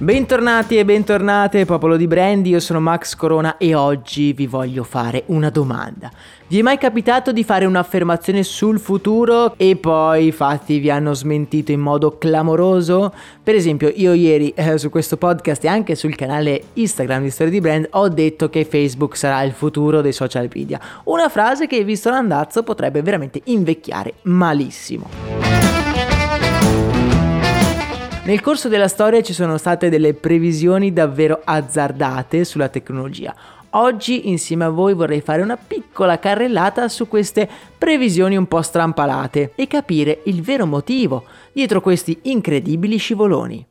Bentornati 0.00 0.76
e 0.76 0.84
bentornate 0.84 1.64
popolo 1.64 1.96
di 1.96 2.06
Brandy, 2.06 2.50
io 2.50 2.60
sono 2.60 2.78
Max 2.78 3.16
Corona 3.16 3.56
e 3.56 3.74
oggi 3.74 4.32
vi 4.32 4.46
voglio 4.46 4.84
fare 4.84 5.24
una 5.26 5.50
domanda. 5.50 6.08
Vi 6.46 6.60
è 6.60 6.62
mai 6.62 6.78
capitato 6.78 7.32
di 7.32 7.42
fare 7.42 7.64
un'affermazione 7.64 8.44
sul 8.44 8.78
futuro 8.78 9.54
e 9.56 9.74
poi 9.74 10.26
i 10.26 10.30
fatti 10.30 10.78
vi 10.78 10.88
hanno 10.88 11.14
smentito 11.14 11.72
in 11.72 11.80
modo 11.80 12.16
clamoroso? 12.16 13.12
Per 13.42 13.56
esempio 13.56 13.92
io 13.92 14.12
ieri 14.12 14.50
eh, 14.50 14.78
su 14.78 14.88
questo 14.88 15.16
podcast 15.16 15.64
e 15.64 15.68
anche 15.68 15.96
sul 15.96 16.14
canale 16.14 16.62
Instagram 16.74 17.24
di 17.24 17.30
Storia 17.30 17.52
di 17.52 17.60
Brand 17.60 17.88
ho 17.90 18.08
detto 18.08 18.48
che 18.48 18.64
Facebook 18.64 19.16
sarà 19.16 19.42
il 19.42 19.50
futuro 19.50 20.00
dei 20.00 20.12
social 20.12 20.48
media. 20.54 20.80
Una 21.04 21.28
frase 21.28 21.66
che 21.66 21.82
visto 21.82 22.08
l'andazzo 22.08 22.62
potrebbe 22.62 23.02
veramente 23.02 23.40
invecchiare 23.46 24.14
malissimo. 24.22 25.57
Nel 28.28 28.42
corso 28.42 28.68
della 28.68 28.88
storia 28.88 29.22
ci 29.22 29.32
sono 29.32 29.56
state 29.56 29.88
delle 29.88 30.12
previsioni 30.12 30.92
davvero 30.92 31.40
azzardate 31.42 32.44
sulla 32.44 32.68
tecnologia. 32.68 33.34
Oggi 33.70 34.28
insieme 34.28 34.64
a 34.64 34.68
voi 34.68 34.92
vorrei 34.92 35.22
fare 35.22 35.40
una 35.40 35.56
piccola 35.56 36.18
carrellata 36.18 36.90
su 36.90 37.08
queste 37.08 37.48
previsioni 37.78 38.36
un 38.36 38.46
po' 38.46 38.60
strampalate 38.60 39.52
e 39.54 39.66
capire 39.66 40.20
il 40.24 40.42
vero 40.42 40.66
motivo 40.66 41.24
dietro 41.54 41.80
questi 41.80 42.18
incredibili 42.24 42.98
scivoloni. 42.98 43.66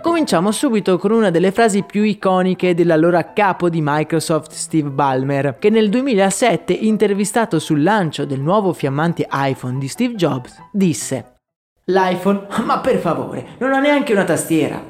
Cominciamo 0.00 0.52
subito 0.52 0.98
con 0.98 1.10
una 1.10 1.30
delle 1.30 1.50
frasi 1.50 1.82
più 1.82 2.04
iconiche 2.04 2.76
dell'allora 2.76 3.32
capo 3.32 3.68
di 3.68 3.80
Microsoft 3.82 4.52
Steve 4.52 4.90
Ballmer, 4.90 5.56
che 5.58 5.68
nel 5.68 5.88
2007, 5.88 6.72
intervistato 6.74 7.58
sul 7.58 7.82
lancio 7.82 8.24
del 8.24 8.38
nuovo 8.38 8.72
fiammante 8.72 9.26
iPhone 9.32 9.78
di 9.78 9.88
Steve 9.88 10.14
Jobs, 10.14 10.56
disse 10.70 11.38
L'iPhone? 11.84 12.46
Ma 12.64 12.80
per 12.80 12.98
favore, 12.98 13.56
non 13.58 13.72
ha 13.72 13.80
neanche 13.80 14.12
una 14.12 14.24
tastiera. 14.24 14.88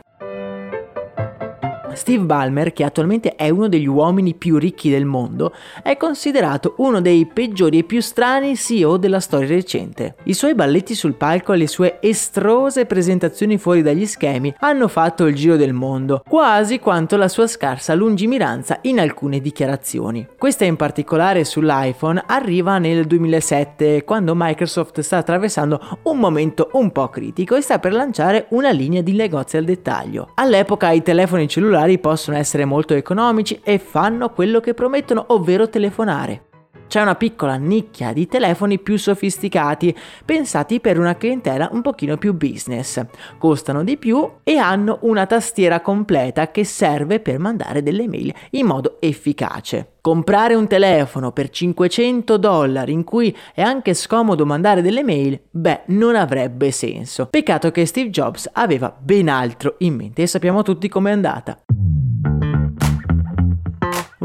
Steve 1.94 2.24
Ballmer, 2.24 2.72
che 2.72 2.84
attualmente 2.84 3.34
è 3.34 3.48
uno 3.48 3.68
degli 3.68 3.86
uomini 3.86 4.34
più 4.34 4.58
ricchi 4.58 4.90
del 4.90 5.04
mondo, 5.04 5.52
è 5.82 5.96
considerato 5.96 6.74
uno 6.78 7.00
dei 7.00 7.26
peggiori 7.26 7.78
e 7.78 7.84
più 7.84 8.00
strani 8.00 8.56
CEO 8.56 8.96
della 8.96 9.20
storia 9.20 9.48
recente. 9.48 10.14
I 10.24 10.34
suoi 10.34 10.54
balletti 10.54 10.94
sul 10.94 11.14
palco 11.14 11.52
e 11.52 11.56
le 11.56 11.66
sue 11.66 11.98
estrose 12.00 12.86
presentazioni 12.86 13.58
fuori 13.58 13.82
dagli 13.82 14.06
schemi 14.06 14.54
hanno 14.60 14.88
fatto 14.88 15.26
il 15.26 15.34
giro 15.34 15.56
del 15.56 15.72
mondo, 15.72 16.22
quasi 16.26 16.78
quanto 16.78 17.16
la 17.16 17.28
sua 17.28 17.46
scarsa 17.46 17.94
lungimiranza 17.94 18.78
in 18.82 19.00
alcune 19.00 19.40
dichiarazioni. 19.40 20.26
Questa 20.38 20.64
in 20.64 20.76
particolare 20.76 21.44
sull'iPhone 21.44 22.22
arriva 22.26 22.78
nel 22.78 23.06
2007, 23.06 24.04
quando 24.04 24.34
Microsoft 24.36 25.00
sta 25.00 25.18
attraversando 25.18 25.98
un 26.04 26.18
momento 26.18 26.70
un 26.72 26.92
po' 26.92 27.08
critico 27.08 27.56
e 27.56 27.60
sta 27.60 27.78
per 27.78 27.92
lanciare 27.92 28.46
una 28.50 28.70
linea 28.70 29.02
di 29.02 29.12
negozi 29.12 29.56
al 29.56 29.64
dettaglio. 29.64 30.30
All'epoca 30.34 30.90
i 30.90 31.02
telefoni 31.02 31.48
cellulari 31.48 31.79
cellulari 31.80 31.98
possono 31.98 32.36
essere 32.36 32.64
molto 32.64 32.94
economici 32.94 33.60
e 33.62 33.78
fanno 33.78 34.30
quello 34.30 34.60
che 34.60 34.74
promettono, 34.74 35.24
ovvero 35.28 35.68
telefonare. 35.68 36.49
C'è 36.90 37.00
una 37.00 37.14
piccola 37.14 37.54
nicchia 37.54 38.12
di 38.12 38.26
telefoni 38.26 38.80
più 38.80 38.98
sofisticati, 38.98 39.96
pensati 40.24 40.80
per 40.80 40.98
una 40.98 41.14
clientela 41.14 41.68
un 41.70 41.82
pochino 41.82 42.16
più 42.16 42.34
business. 42.34 43.00
Costano 43.38 43.84
di 43.84 43.96
più 43.96 44.28
e 44.42 44.56
hanno 44.56 44.98
una 45.02 45.24
tastiera 45.24 45.82
completa 45.82 46.50
che 46.50 46.64
serve 46.64 47.20
per 47.20 47.38
mandare 47.38 47.84
delle 47.84 48.08
mail 48.08 48.34
in 48.50 48.66
modo 48.66 48.96
efficace. 48.98 49.98
Comprare 50.00 50.54
un 50.54 50.66
telefono 50.66 51.30
per 51.30 51.50
500 51.50 52.36
dollari 52.36 52.92
in 52.92 53.04
cui 53.04 53.36
è 53.54 53.62
anche 53.62 53.94
scomodo 53.94 54.44
mandare 54.44 54.82
delle 54.82 55.04
mail, 55.04 55.40
beh, 55.48 55.82
non 55.86 56.16
avrebbe 56.16 56.72
senso. 56.72 57.26
Peccato 57.26 57.70
che 57.70 57.86
Steve 57.86 58.10
Jobs 58.10 58.50
aveva 58.52 58.92
ben 58.98 59.28
altro 59.28 59.76
in 59.78 59.94
mente 59.94 60.22
e 60.22 60.26
sappiamo 60.26 60.62
tutti 60.62 60.88
com'è 60.88 61.12
andata. 61.12 61.56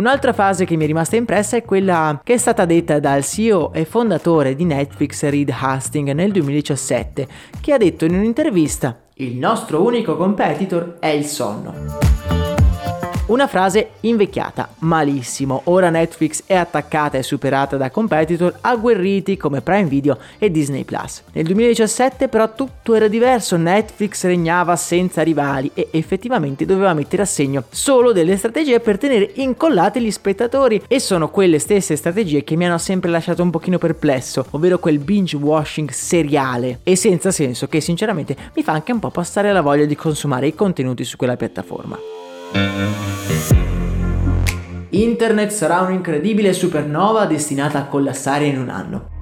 Un'altra 0.06 0.34
fase 0.34 0.66
che 0.66 0.76
mi 0.76 0.84
è 0.84 0.88
rimasta 0.88 1.16
impressa 1.16 1.58
è 1.58 1.64
quella 1.64 2.22
che 2.24 2.36
è 2.36 2.38
stata 2.38 2.66
detta 2.66 3.00
dal 3.00 3.24
CEO 3.24 3.74
e 3.74 3.86
fondatore 3.86 4.54
di 4.54 4.64
Netflix 4.64 5.28
Reed 5.28 5.52
Hastings 5.52 6.14
nel 6.14 6.32
2017, 6.32 7.28
che 7.60 7.74
ha 7.74 7.78
detto 7.78 8.06
in 8.06 8.14
un'intervista 8.14 9.00
il 9.16 9.36
nostro 9.36 9.82
unico 9.82 10.16
competitor 10.16 10.98
è 11.00 11.08
il 11.08 11.26
sonno. 11.26 12.35
Una 13.28 13.48
frase 13.48 13.94
invecchiata, 14.02 14.70
malissimo. 14.82 15.62
Ora 15.64 15.90
Netflix 15.90 16.44
è 16.46 16.54
attaccata 16.54 17.18
e 17.18 17.24
superata 17.24 17.76
da 17.76 17.90
competitor 17.90 18.56
agguerriti 18.62 19.36
come 19.36 19.62
Prime 19.62 19.86
Video 19.86 20.20
e 20.38 20.52
Disney 20.52 20.84
Plus. 20.84 21.24
Nel 21.32 21.46
2017 21.46 22.28
però 22.28 22.54
tutto 22.54 22.94
era 22.94 23.08
diverso, 23.08 23.58
Netflix 23.58 24.26
regnava 24.26 24.76
senza 24.76 25.24
rivali 25.24 25.72
e 25.74 25.88
effettivamente 25.90 26.68
doveva 26.68 26.94
mettere 26.94 27.24
a 27.24 27.26
segno 27.26 27.64
solo 27.72 28.12
delle 28.12 28.38
strategie 28.38 28.80
per 28.80 29.00
tenere 29.00 29.32
incollati 29.34 30.00
gli 30.02 30.12
spettatori 30.12 30.84
e 30.88 31.00
sono 31.00 31.30
quelle 31.30 31.58
stesse 31.58 31.96
strategie 31.96 32.44
che 32.44 32.56
mi 32.56 32.68
hanno 32.68 32.78
sempre 32.78 33.10
lasciato 33.10 33.42
un 33.42 33.50
pochino 33.50 33.80
perplesso, 33.80 34.46
ovvero 34.52 34.78
quel 34.78 35.00
binge 35.00 35.36
washing 35.36 35.90
seriale 35.90 36.82
e 36.84 36.96
senza 36.96 37.32
senso 37.32 37.68
che 37.68 37.82
sinceramente 37.82 38.36
mi 38.54 38.62
fa 38.62 38.74
anche 38.74 38.92
un 38.92 39.00
po' 39.00 39.10
passare 39.10 39.52
la 39.52 39.62
voglia 39.62 39.86
di 39.86 39.96
consumare 39.96 40.46
i 40.46 40.54
contenuti 40.54 41.04
su 41.04 41.18
quella 41.18 41.36
piattaforma. 41.36 42.15
Internet 44.90 45.52
sarà 45.52 45.82
un'incredibile 45.82 46.54
supernova 46.54 47.26
destinata 47.26 47.80
a 47.80 47.88
collassare 47.88 48.46
in 48.46 48.60
un 48.60 48.70
anno. 48.70 49.15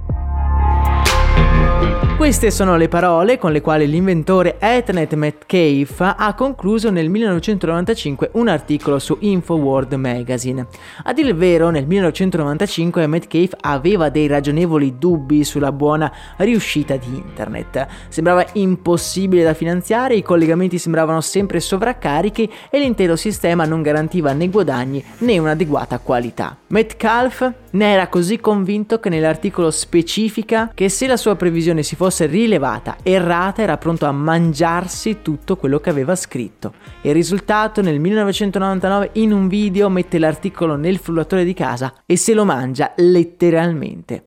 Queste 2.24 2.52
sono 2.52 2.78
le 2.78 2.88
parole 2.88 3.38
con 3.38 3.52
le 3.52 3.60
quali 3.60 3.86
l'inventore 3.86 4.56
Ethernet 4.58 5.14
Metcalfe 5.16 6.16
ha 6.18 6.34
concluso 6.36 6.90
nel 6.90 7.10
1995 7.10 8.30
un 8.36 8.48
articolo 8.48 8.98
su 8.98 9.18
InfoWorld 9.20 9.92
Magazine. 9.96 10.66
A 11.04 11.12
dire 11.12 11.28
il 11.28 11.36
vero, 11.36 11.70
nel 11.70 11.86
1995 11.86 13.08
Metcalfe 13.08 13.58
aveva 13.60 14.08
dei 14.08 14.28
ragionevoli 14.28 14.98
dubbi 14.98 15.44
sulla 15.44 15.74
buona 15.74 16.10
riuscita 16.38 16.96
di 16.96 17.08
Internet. 17.14 17.88
Sembrava 18.08 18.46
impossibile 18.54 19.44
da 19.44 19.54
finanziare, 19.54 20.16
i 20.16 20.24
collegamenti 20.24 20.78
sembravano 20.78 21.20
sempre 21.20 21.60
sovraccarichi 21.60 22.50
e 22.70 22.80
l'intero 22.80 23.18
sistema 23.18 23.66
non 23.66 23.82
garantiva 23.82 24.32
né 24.32 24.48
guadagni 24.48 25.04
né 25.18 25.38
un'adeguata 25.40 26.00
qualità. 26.00 26.56
Metcalfe 26.68 27.54
ne 27.74 27.92
era 27.92 28.08
così 28.08 28.40
convinto 28.40 29.00
che 29.00 29.10
nell'articolo 29.10 29.72
specifica 29.72 30.72
che 30.74 30.90
se 30.90 31.06
la 31.06 31.18
sua 31.18 31.36
previsione 31.36 31.84
si 31.84 31.96
fosse 31.96 32.13
rilevata 32.22 32.98
errata 33.04 33.62
era 33.62 33.78
pronto 33.78 34.06
a 34.06 34.12
mangiarsi 34.12 35.22
tutto 35.22 35.56
quello 35.56 35.80
che 35.80 35.90
aveva 35.90 36.16
scritto. 36.16 36.74
Il 37.02 37.14
risultato 37.14 37.82
nel 37.82 38.00
1999 38.00 39.10
in 39.14 39.32
un 39.32 39.48
video 39.48 39.90
mette 39.90 40.20
l'articolo 40.20 40.76
nel 40.76 40.98
frullatore 40.98 41.44
di 41.44 41.54
casa 41.54 41.94
e 42.06 42.18
se 42.18 42.34
lo 42.34 42.46
mangia 42.46 42.94
letteralmente. 42.96 44.26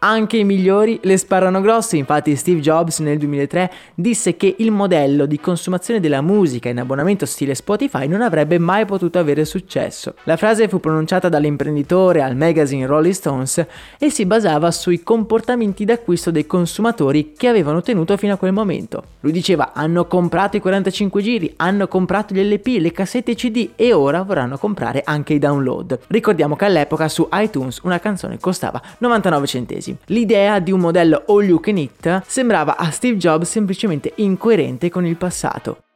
Anche 0.00 0.36
i 0.36 0.44
migliori 0.44 1.00
le 1.02 1.16
sparano 1.16 1.60
grosse, 1.60 1.96
infatti 1.96 2.36
Steve 2.36 2.60
Jobs 2.60 3.00
nel 3.00 3.18
2003 3.18 3.72
disse 3.96 4.36
che 4.36 4.54
il 4.58 4.70
modello 4.70 5.26
di 5.26 5.40
consumazione 5.40 5.98
della 5.98 6.20
musica 6.20 6.68
in 6.68 6.78
abbonamento 6.78 7.26
stile 7.26 7.56
Spotify 7.56 8.06
non 8.06 8.22
avrebbe 8.22 8.60
mai 8.60 8.84
potuto 8.84 9.18
avere 9.18 9.44
successo. 9.44 10.14
La 10.22 10.36
frase 10.36 10.68
fu 10.68 10.78
pronunciata 10.78 11.28
dall'imprenditore 11.28 12.22
al 12.22 12.36
magazine 12.36 12.86
Rolling 12.86 13.12
Stones 13.12 13.66
e 13.98 14.08
si 14.08 14.24
basava 14.24 14.70
sui 14.70 15.02
comportamenti 15.02 15.84
d'acquisto 15.84 16.30
dei 16.30 16.46
consumatori 16.46 17.32
che 17.36 17.48
avevano 17.48 17.82
tenuto 17.82 18.16
fino 18.16 18.34
a 18.34 18.36
quel 18.36 18.52
momento. 18.52 19.02
Lui 19.20 19.32
diceva 19.32 19.72
hanno 19.74 20.06
comprato 20.06 20.56
i 20.56 20.60
45 20.60 21.22
giri, 21.22 21.54
hanno 21.56 21.88
comprato 21.88 22.34
gli 22.34 22.40
LP, 22.40 22.78
le 22.78 22.92
cassette 22.92 23.34
CD 23.34 23.70
e 23.74 23.92
ora 23.92 24.22
vorranno 24.22 24.58
comprare 24.58 25.02
anche 25.04 25.34
i 25.34 25.40
download. 25.40 25.98
Ricordiamo 26.06 26.54
che 26.54 26.66
all'epoca 26.66 27.08
su 27.08 27.26
iTunes 27.32 27.80
una 27.82 27.98
canzone 27.98 28.38
costava 28.38 28.80
99 28.98 29.46
centesimi 29.48 29.86
mesi. 29.88 29.96
L'idea 30.06 30.58
di 30.58 30.72
un 30.72 30.80
modello 30.80 31.24
all 31.26 31.44
you 31.44 31.60
can 31.60 31.78
eat 31.78 32.22
sembrava 32.26 32.76
a 32.76 32.90
Steve 32.90 33.16
Jobs 33.16 33.48
semplicemente 33.48 34.12
incoerente 34.16 34.90
con 34.90 35.06
il 35.06 35.16
passato. 35.16 35.87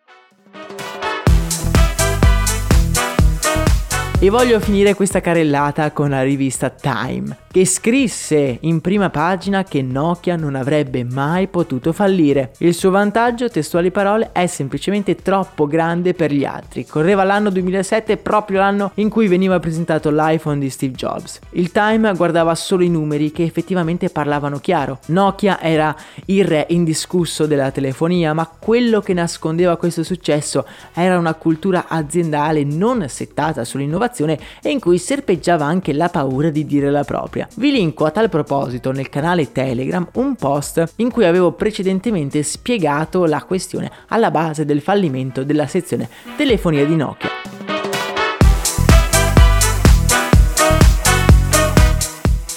E 4.22 4.30
voglio 4.30 4.60
finire 4.60 4.94
questa 4.94 5.20
carrellata 5.20 5.90
con 5.90 6.10
la 6.10 6.22
rivista 6.22 6.70
Time, 6.70 7.36
che 7.50 7.66
scrisse 7.66 8.58
in 8.60 8.80
prima 8.80 9.10
pagina 9.10 9.64
che 9.64 9.82
Nokia 9.82 10.36
non 10.36 10.54
avrebbe 10.54 11.02
mai 11.02 11.48
potuto 11.48 11.92
fallire. 11.92 12.52
Il 12.58 12.72
suo 12.72 12.90
vantaggio, 12.90 13.48
testuali 13.48 13.90
parole, 13.90 14.30
è 14.30 14.46
semplicemente 14.46 15.16
troppo 15.16 15.66
grande 15.66 16.14
per 16.14 16.30
gli 16.30 16.44
altri. 16.44 16.86
Correva 16.86 17.24
l'anno 17.24 17.50
2007, 17.50 18.16
proprio 18.18 18.60
l'anno 18.60 18.92
in 18.94 19.08
cui 19.08 19.26
veniva 19.26 19.58
presentato 19.58 20.12
l'iPhone 20.12 20.60
di 20.60 20.70
Steve 20.70 20.94
Jobs. 20.94 21.40
Il 21.50 21.72
Time 21.72 22.14
guardava 22.14 22.54
solo 22.54 22.84
i 22.84 22.88
numeri 22.88 23.32
che 23.32 23.42
effettivamente 23.42 24.08
parlavano 24.08 24.60
chiaro. 24.60 25.00
Nokia 25.06 25.60
era 25.60 25.92
il 26.26 26.44
re 26.44 26.66
indiscusso 26.68 27.46
della 27.46 27.72
telefonia, 27.72 28.34
ma 28.34 28.46
quello 28.46 29.00
che 29.00 29.14
nascondeva 29.14 29.76
questo 29.76 30.04
successo 30.04 30.64
era 30.94 31.18
una 31.18 31.34
cultura 31.34 31.86
aziendale 31.88 32.62
non 32.62 33.08
settata 33.08 33.64
sull'innovazione 33.64 34.10
situazione 34.12 34.38
e 34.62 34.70
in 34.70 34.78
cui 34.78 34.98
serpeggiava 34.98 35.64
anche 35.64 35.92
la 35.92 36.08
paura 36.08 36.50
di 36.50 36.64
dire 36.64 36.90
la 36.90 37.04
propria. 37.04 37.48
Vi 37.56 37.72
linko 37.72 38.04
a 38.04 38.10
tal 38.10 38.28
proposito 38.28 38.92
nel 38.92 39.08
canale 39.08 39.50
Telegram 39.50 40.06
un 40.14 40.36
post 40.36 40.92
in 40.96 41.10
cui 41.10 41.24
avevo 41.24 41.52
precedentemente 41.52 42.42
spiegato 42.42 43.24
la 43.24 43.42
questione 43.42 43.90
alla 44.08 44.30
base 44.30 44.64
del 44.64 44.82
fallimento 44.82 45.42
della 45.42 45.66
sezione 45.66 46.08
telefonia 46.36 46.84
di 46.84 46.96
Nokia. 46.96 47.31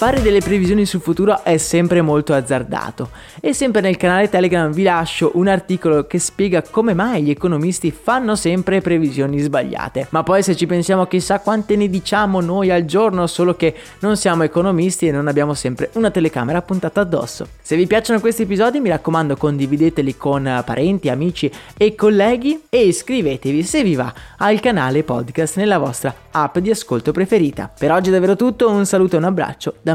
Fare 0.06 0.22
delle 0.22 0.38
previsioni 0.38 0.86
sul 0.86 1.00
futuro 1.00 1.42
è 1.42 1.56
sempre 1.56 2.00
molto 2.00 2.32
azzardato 2.32 3.10
e 3.40 3.52
sempre 3.52 3.80
nel 3.80 3.96
canale 3.96 4.28
Telegram 4.28 4.72
vi 4.72 4.84
lascio 4.84 5.32
un 5.34 5.48
articolo 5.48 6.06
che 6.06 6.20
spiega 6.20 6.62
come 6.62 6.94
mai 6.94 7.24
gli 7.24 7.30
economisti 7.30 7.90
fanno 7.90 8.36
sempre 8.36 8.80
previsioni 8.80 9.40
sbagliate. 9.40 10.06
Ma 10.10 10.22
poi 10.22 10.44
se 10.44 10.54
ci 10.54 10.64
pensiamo 10.66 11.08
chissà 11.08 11.40
quante 11.40 11.74
ne 11.74 11.88
diciamo 11.88 12.40
noi 12.40 12.70
al 12.70 12.84
giorno, 12.84 13.26
solo 13.26 13.56
che 13.56 13.74
non 13.98 14.16
siamo 14.16 14.44
economisti 14.44 15.08
e 15.08 15.10
non 15.10 15.26
abbiamo 15.26 15.54
sempre 15.54 15.90
una 15.94 16.12
telecamera 16.12 16.62
puntata 16.62 17.00
addosso. 17.00 17.48
Se 17.60 17.74
vi 17.74 17.88
piacciono 17.88 18.20
questi 18.20 18.42
episodi 18.42 18.78
mi 18.78 18.90
raccomando 18.90 19.36
condivideteli 19.36 20.16
con 20.16 20.62
parenti, 20.64 21.08
amici 21.08 21.50
e 21.76 21.96
colleghi 21.96 22.62
e 22.68 22.86
iscrivetevi 22.86 23.64
se 23.64 23.82
vi 23.82 23.96
va 23.96 24.14
al 24.36 24.60
canale 24.60 25.02
podcast 25.02 25.56
nella 25.56 25.78
vostra 25.78 26.14
app 26.30 26.58
di 26.58 26.70
ascolto 26.70 27.10
preferita. 27.10 27.68
Per 27.76 27.90
oggi 27.90 28.10
è 28.10 28.12
davvero 28.12 28.36
tutto, 28.36 28.70
un 28.70 28.86
saluto 28.86 29.16
e 29.16 29.18
un 29.18 29.24
abbraccio 29.24 29.74
da 29.82 29.94